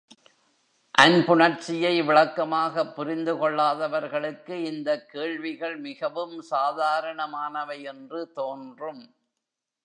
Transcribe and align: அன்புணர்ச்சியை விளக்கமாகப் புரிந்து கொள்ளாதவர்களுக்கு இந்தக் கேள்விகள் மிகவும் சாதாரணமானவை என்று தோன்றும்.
அன்புணர்ச்சியை 0.91 2.01
விளக்கமாகப் 2.01 2.95
புரிந்து 2.95 3.35
கொள்ளாதவர்களுக்கு 3.35 4.49
இந்தக் 4.49 5.09
கேள்விகள் 5.09 5.77
மிகவும் 5.77 6.43
சாதாரணமானவை 6.51 7.83
என்று 7.83 8.31
தோன்றும். 8.31 9.15